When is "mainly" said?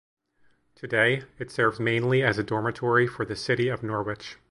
1.79-2.23